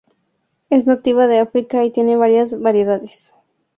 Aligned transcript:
Es 0.71 0.87
nativa 0.87 1.27
de 1.27 1.37
África 1.37 1.83
y 1.85 1.91
tiene 1.91 2.15
varias 2.17 2.59
variedades. 2.59 3.35